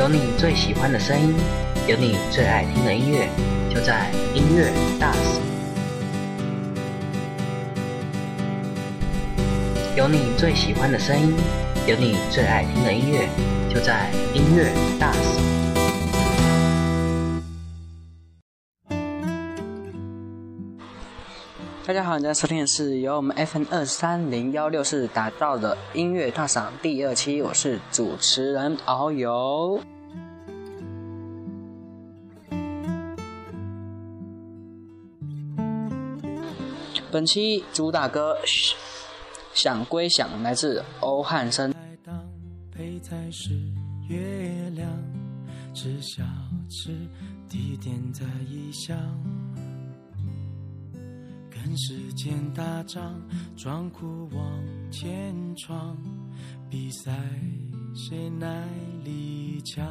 [0.00, 1.34] 有你最喜欢的声音，
[1.86, 3.28] 有你最爱听的音乐，
[3.68, 5.38] 就在音乐大使。
[9.94, 11.34] 有你最喜欢的声音，
[11.86, 13.28] 有你最爱听的音乐，
[13.68, 15.79] 就在音乐大使。
[21.90, 29.82] 大家好，你在收听的是由我们 FN 二三零幺六四打造的音乐大赏第二期，我是主持人遨游。
[37.10, 38.36] 本期主打歌
[39.52, 41.74] 《想归想》来自欧汉声。
[42.70, 43.50] 配菜是
[44.08, 44.88] 月亮，
[45.74, 46.22] 吃小
[46.68, 46.90] 吃
[47.48, 48.96] 地点在异乡。
[51.62, 53.20] 跟时间打仗，
[53.54, 55.96] 装酷往前闯，
[56.70, 57.12] 比赛
[57.94, 58.64] 谁耐
[59.04, 59.84] 力强。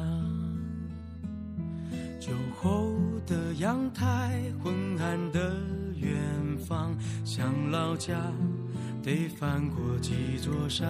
[2.18, 2.92] 酒后
[3.26, 5.56] 的阳台，昏暗的
[5.96, 6.12] 远
[6.66, 6.92] 方，
[7.24, 8.16] 想老家
[9.02, 10.88] 得翻过几座山。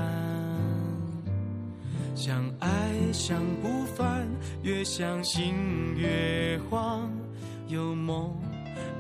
[2.15, 2.69] 想爱
[3.13, 4.27] 想不烦，
[4.63, 5.55] 越想心
[5.97, 7.11] 越慌，
[7.69, 8.35] 有梦。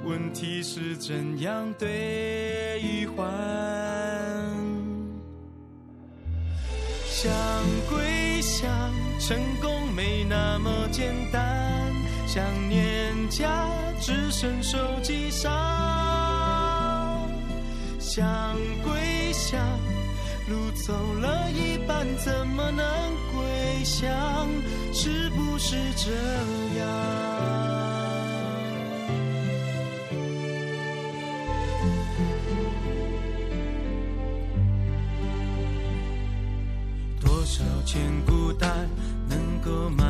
[0.05, 3.27] 问题是怎样兑换？
[7.07, 7.31] 想
[7.89, 8.71] 归想，
[9.19, 11.93] 成功没那么简单。
[12.27, 13.69] 想念家，
[14.01, 15.51] 只剩手机上。
[17.99, 19.61] 想归想，
[20.49, 22.87] 路走了一半，怎么能
[23.35, 24.49] 归乡？
[24.95, 26.11] 是不是这
[26.79, 27.80] 样？
[37.93, 38.89] 前孤单
[39.29, 40.10] 能够满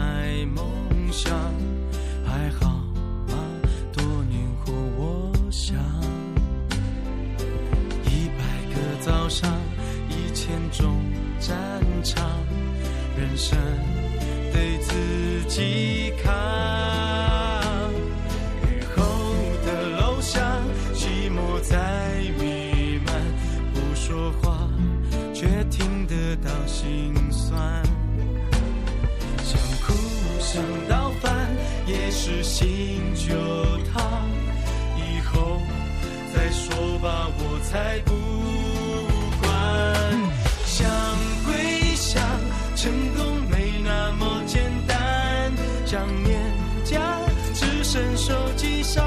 [45.90, 46.40] 想念
[46.84, 47.18] 家
[47.52, 49.05] 只剩手机上。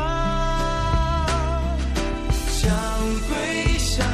[2.49, 2.69] 想
[3.29, 4.05] 归想，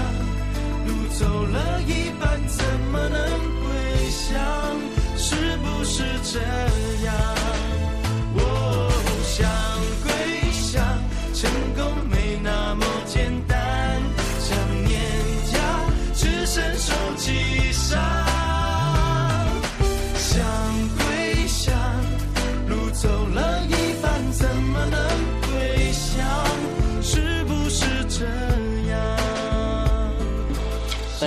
[0.85, 3.49] 路走了一半，怎么能？
[4.11, 4.39] 想
[5.17, 6.39] 是不是这
[7.05, 7.38] 样？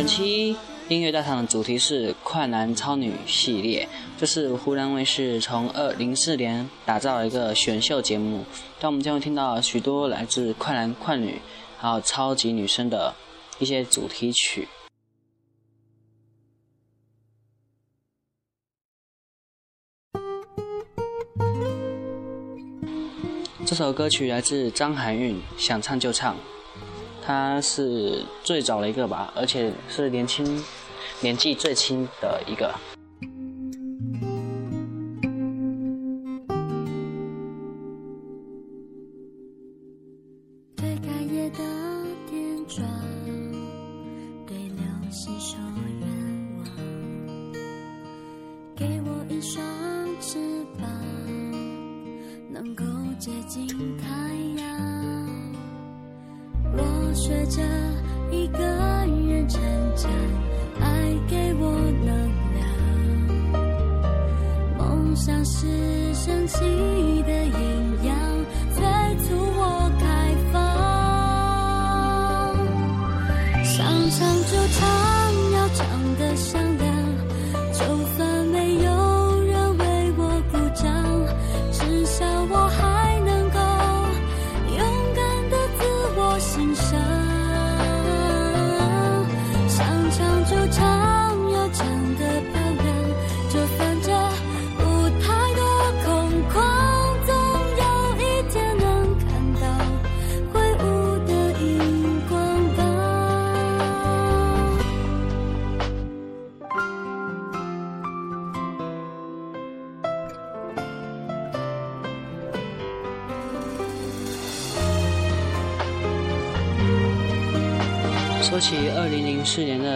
[0.02, 0.56] 本期。
[0.88, 8.44] 音乐大赏的主题是“快男超女”系列，这是湖南卫视从二零四年打造一个选秀节目，
[8.80, 11.40] 但我们将会听到许多来自快男、快女，
[11.78, 13.14] 还有超级女生的
[13.60, 14.66] 一些主题曲。
[23.64, 26.36] 这首歌曲来自张含韵，想唱就唱。
[27.24, 30.62] 他是最早的一个吧，而且是年轻。
[31.20, 32.74] 年纪最轻的一个。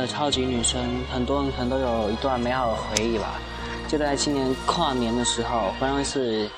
[0.06, 0.80] 超级女生
[1.12, 3.40] 很多人可能都有一段美好的回忆吧。
[3.88, 6.48] 就在今年跨年的时候欢乐是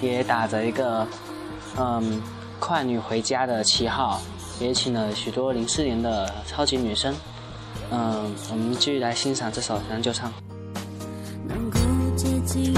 [0.00, 1.06] 也打着一个
[1.76, 2.22] 嗯
[2.60, 4.20] 快女回家的旗号
[4.60, 7.14] 也请了许多零四年的超级女生。
[7.90, 10.32] 嗯我们继续来欣赏这首将就唱
[11.46, 11.78] 能够
[12.16, 12.74] 接近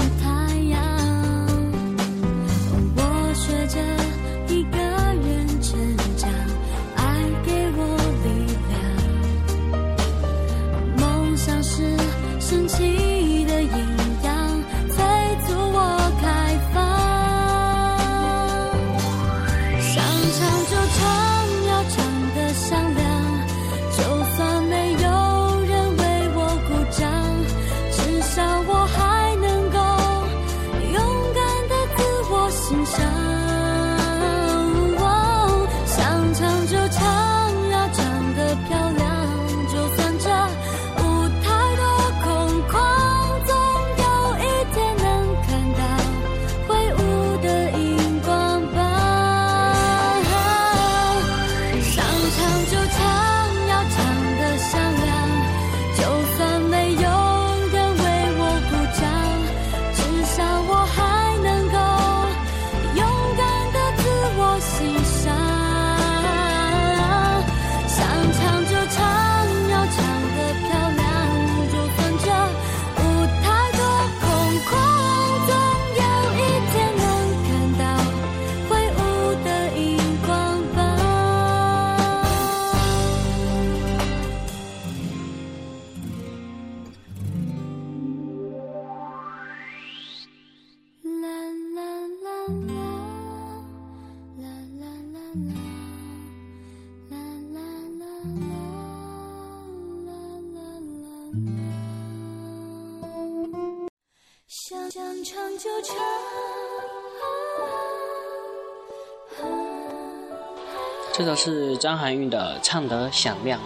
[111.13, 113.59] 这首是张含韵的唱得响亮。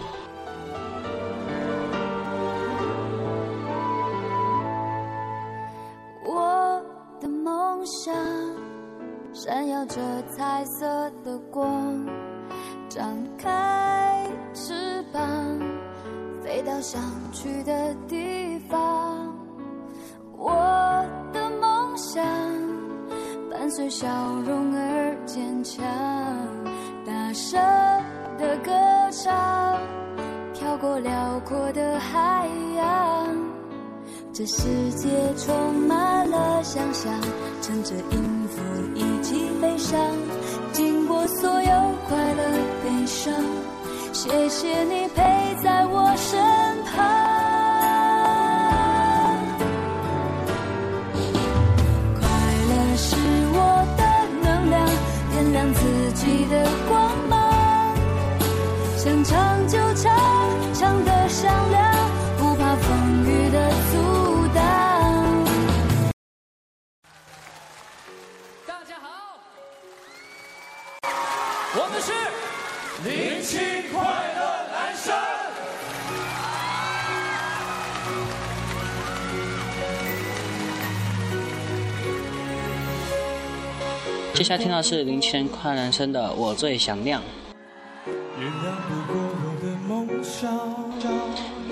[84.46, 87.20] 下听到是零七年快男唱的《我最响亮》。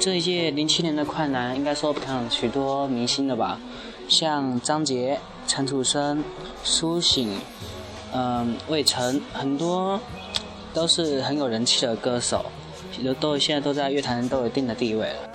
[0.00, 3.61] 这一届零七年的快男，应该说培养许多明星的吧，
[4.09, 5.16] 像张杰、
[5.47, 6.25] 陈楚生、
[6.64, 7.31] 苏醒、
[8.12, 10.00] 嗯魏晨，很多
[10.73, 12.45] 都是很有人气的歌手，
[12.90, 15.31] 许多都现在都在乐坛都有一定的地位了。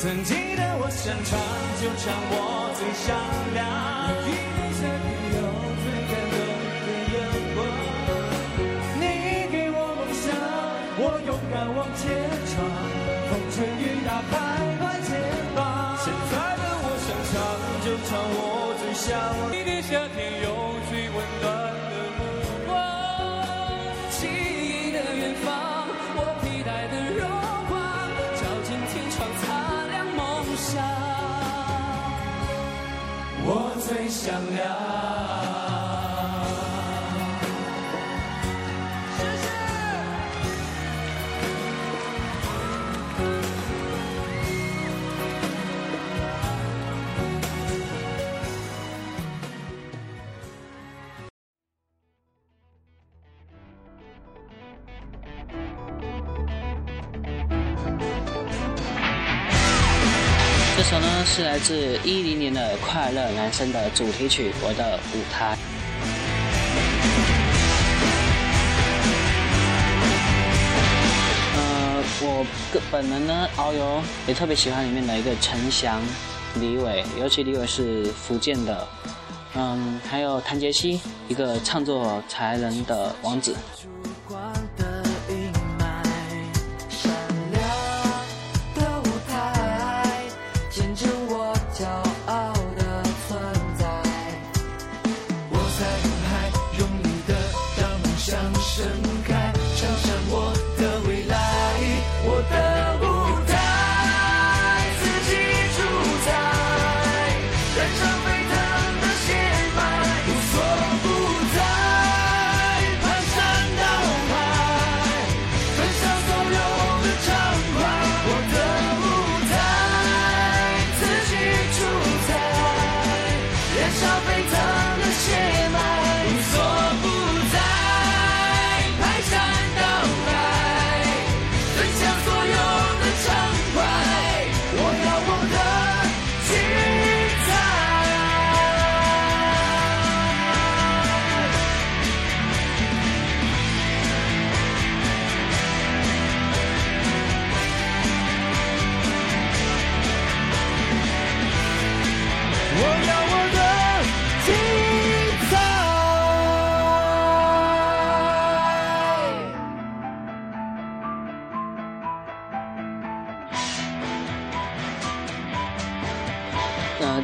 [0.00, 1.38] 曾经的我想唱
[1.78, 3.14] 就唱我最响
[3.52, 3.99] 亮。
[60.80, 65.54] 这首呢是来自一零年的《快乐男生》的主题曲《我的舞台》。
[71.54, 76.00] 呃，我个本人呢，遨游也特别喜欢里面的一个陈翔、
[76.54, 78.88] 李伟，尤其李伟是福建的，
[79.56, 83.54] 嗯，还有谭杰希，一个唱作才能的王子。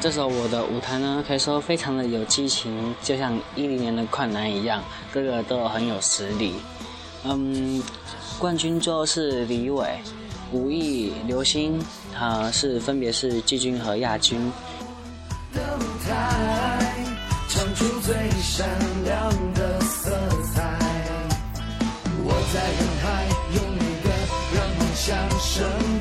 [0.01, 6.55] 这首我的舞台呢，可以说非常的有激情，就像一零年的快男一样，个个都很有实力。
[7.25, 7.83] 嗯，
[8.39, 9.99] 冠军最后是李伟，
[10.53, 11.83] 武艺流星，
[12.15, 14.53] 他是分别是季军和亚军。
[17.49, 18.69] 唱出最闪
[19.05, 20.11] 亮的色
[20.55, 20.63] 彩。
[22.23, 24.07] 我在人海，用力的
[24.55, 25.96] 让梦想盛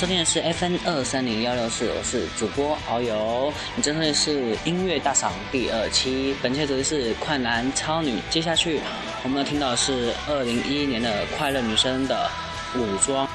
[0.00, 3.52] 收听的是 FN 二三零幺六四，我是主播遨游。
[3.76, 8.18] 你正在是音乐大赏第二期，本期主题是快男超女。
[8.30, 8.80] 接下去
[9.22, 12.30] 我们要听到的是二零一一年的快乐女生的
[12.74, 13.28] 武装。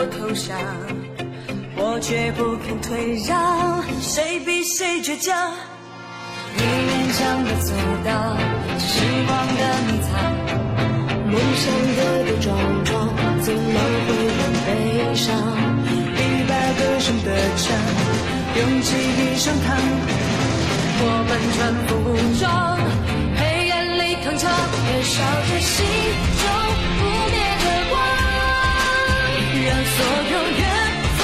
[0.00, 0.56] 我投降，
[1.76, 5.52] 我绝不肯退让，谁比谁倔强？
[6.56, 8.08] 你勉强的走到
[8.80, 10.08] 时光的迷藏，
[11.28, 12.48] 梦想跌跌撞
[12.82, 13.12] 撞，
[13.44, 13.76] 怎么
[14.08, 14.08] 会
[14.40, 15.36] 很悲伤？
[16.16, 17.28] 一百个声的
[17.60, 17.68] 唱，
[18.56, 19.76] 勇气一声烫，
[20.96, 21.92] 我们穿服
[22.40, 22.48] 装，
[23.36, 25.84] 黑暗里铿锵，燃烧着心
[26.40, 26.42] 中
[26.96, 27.36] 不灭
[29.62, 29.96] 让所
[30.32, 30.62] 有远
[31.18, 31.20] 方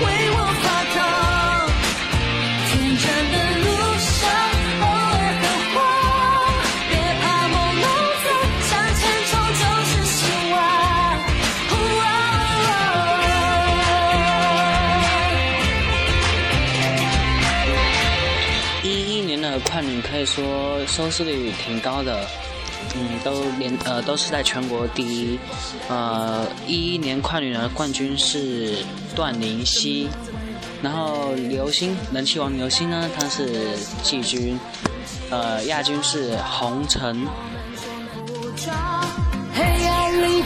[0.00, 0.64] 为我发
[0.94, 0.96] 烫。
[2.68, 3.66] 天真的路
[3.98, 4.12] 上
[4.80, 5.42] 偶尔很
[5.74, 5.76] 慌，
[6.88, 7.84] 别怕梦梦
[8.24, 8.26] 走，
[8.68, 9.00] 向前
[9.30, 10.16] 冲就是希
[10.52, 10.56] 望。
[18.82, 18.86] 一
[19.16, 22.26] 一年的快女可以说收视率挺高的，
[22.96, 25.38] 嗯，都连呃都是在全国第一。
[25.88, 28.76] 呃，一一年快女的冠军是
[29.14, 30.08] 段林希，
[30.82, 34.58] 然后刘星人气王刘星呢，他是季军，
[35.30, 37.26] 呃，亚军是红尘。
[39.56, 40.42] 黑暗里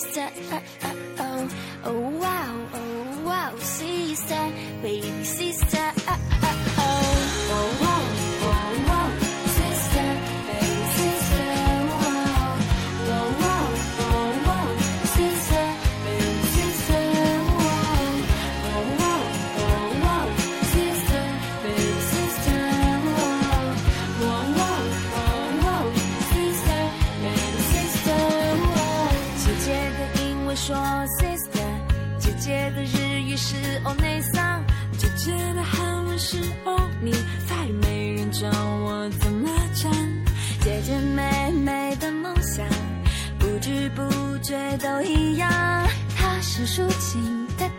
[0.00, 1.50] sister, oh uh, oh uh, oh,
[1.84, 5.49] oh wow, oh wow, sister, baby sister,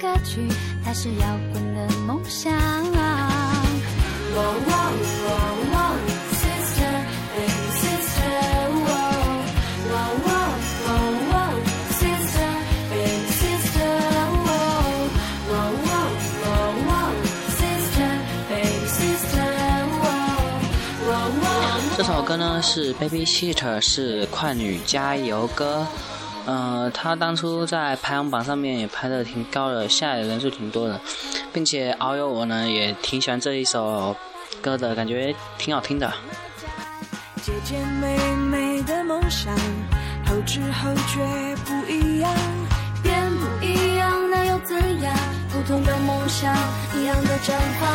[0.01, 0.47] 歌曲，
[0.83, 2.51] 她是摇滚的梦想。
[21.95, 25.85] 这首歌呢是《Baby Sitter》，是快女加油歌。
[26.45, 30.99] 呃，她当初在排行榜上面也排的挺高的，下载人数挺多的，
[31.53, 34.15] 并且遨游我呢也挺喜欢这一首
[34.61, 36.11] 歌的，感觉挺好听的。
[37.43, 39.55] 姐姐妹妹的梦想，
[40.25, 42.31] 后知后觉不一样。
[43.03, 45.11] 变不一样，那又怎样？
[45.49, 46.55] 不同的梦想，
[46.95, 47.49] 一样的绽
[47.79, 47.89] 放。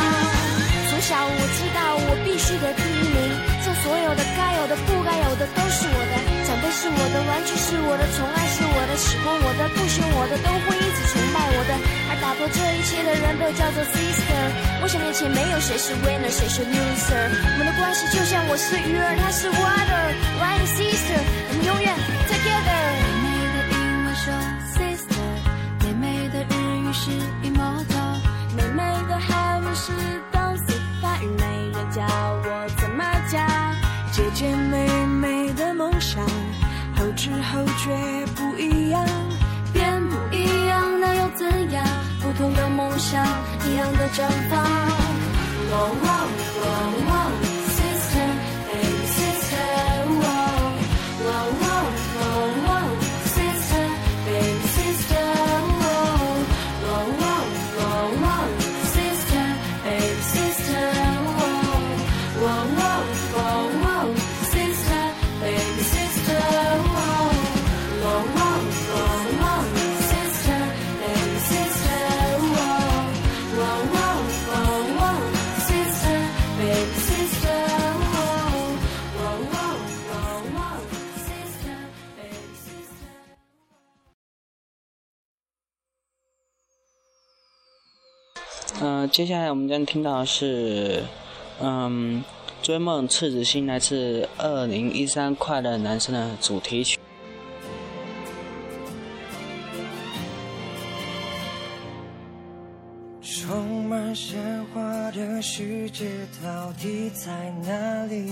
[0.90, 3.16] 从小我知道我必须得第一名，
[3.64, 6.25] 这所有的该有的、不该有的都是我的。
[6.76, 11.72] 是我的，玩具是我的，宠爱是我的，喜欢我的、不喜欢我的都会一直崇拜我的。
[11.72, 14.28] 而打破这一切的人都叫做 sister。
[14.76, 17.32] 梦想面前没有谁是 winner，谁是 loser。
[17.32, 20.04] 我们的关系就像我是鱼儿，他是 water。
[20.36, 21.16] One sister，
[21.48, 21.88] 我们永远
[37.56, 39.02] 后觉不一样。
[39.72, 41.84] 变不一样，那又怎样？
[42.20, 43.24] 不同的梦想，
[43.66, 46.45] 一样的绽放。
[89.16, 91.02] 接下来我们将听到的是，
[91.62, 92.22] 嗯，
[92.60, 96.98] 追梦赤子心来自二零一三快乐男生的主题曲。
[103.22, 104.38] 充满鲜
[104.74, 106.10] 花的世界
[106.44, 107.32] 到底在
[107.66, 108.30] 哪里？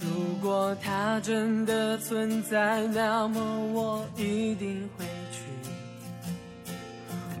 [0.00, 0.08] 如
[0.42, 3.40] 果它真的存在，那么
[3.72, 5.04] 我一定会。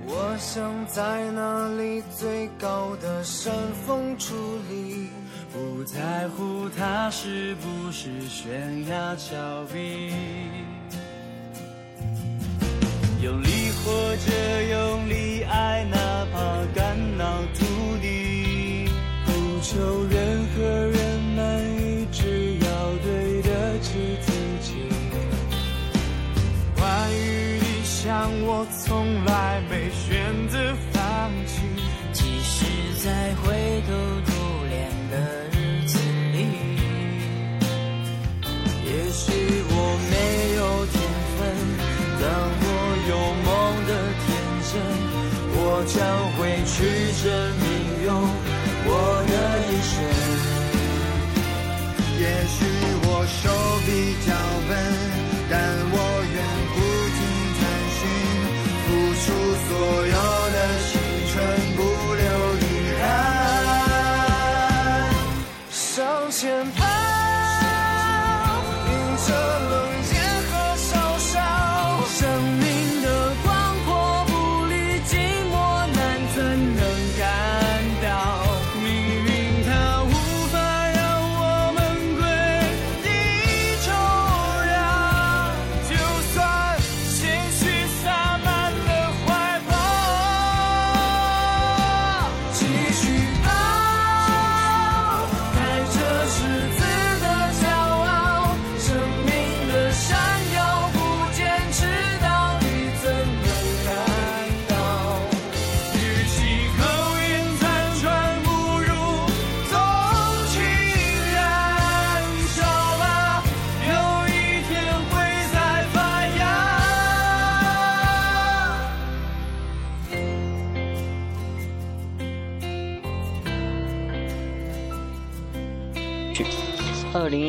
[0.08, 3.52] 我想在那里最高的山
[3.84, 4.32] 峰矗
[4.70, 5.08] 立，
[5.52, 10.12] 不在乎它是不是悬崖峭壁，
[13.20, 13.48] 用力
[13.82, 14.32] 活着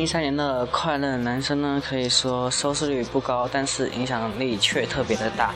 [0.08, 5.52] 三年的《快乐男生》呢，可以说收视率不高，但是影响力却特别的大。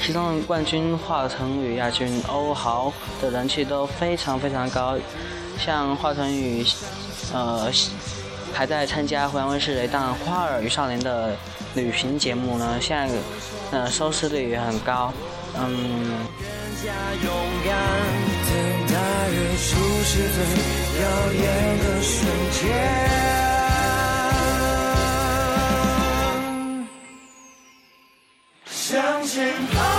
[0.00, 4.96] 其中冠军华晨宇、亚军欧豪的人气都非常非常高，
[5.58, 6.64] 像华晨宇，
[7.34, 7.70] 呃，
[8.54, 11.36] 还在参加湖南卫视的一档《花儿与少年》的
[11.74, 13.14] 旅行节目呢，现在
[13.70, 15.12] 呃收视率也很高，
[15.58, 16.16] 嗯。
[19.56, 20.40] 出是最
[21.00, 23.53] 耀眼的瞬间。
[29.54, 29.93] 向前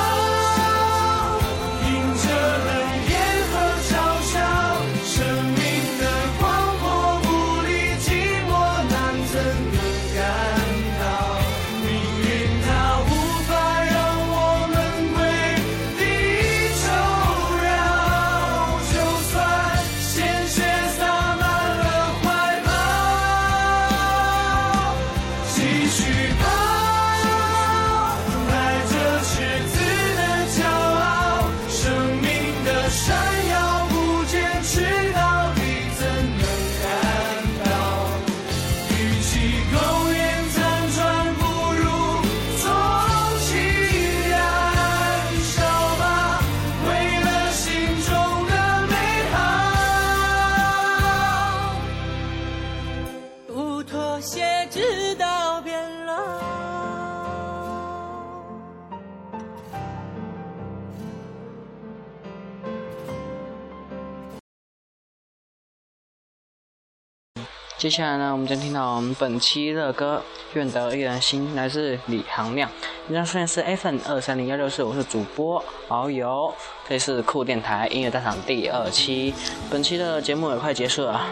[67.86, 70.19] 接下来呢，我们将听到我们本期的歌
[70.58, 72.67] 《愿得一人心》，来自李行亮。
[73.08, 76.52] 这张虽然是 FM 二三零幺六四，我是主播遨游，
[76.89, 79.32] 这里是酷电台音乐大赏第二期。
[79.69, 81.28] 本期的节目也快结束了，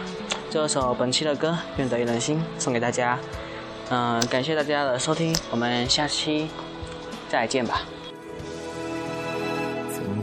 [0.51, 3.17] 这首本期的歌《愿得一人心》送给大家。
[3.89, 6.47] 嗯、感谢大家的收听，我们下期
[7.27, 7.81] 再见吧。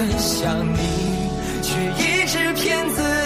[0.00, 0.78] 很想你，
[1.60, 3.19] 却一直骗自己。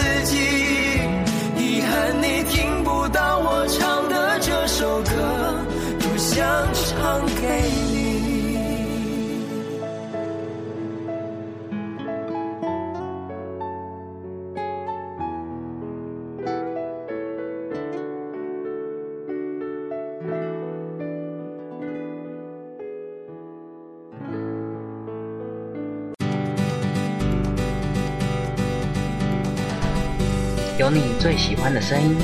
[31.25, 32.19] 最喜欢的声音，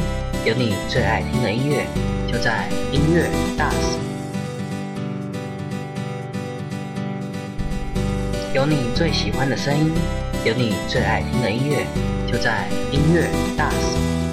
[0.45, 1.87] 有你最爱听的音乐，
[2.31, 3.99] 就在音乐大使。
[8.53, 9.91] 有你最喜欢的声音，
[10.45, 11.87] 有你最爱听的音乐，
[12.31, 14.30] 就在音乐大使。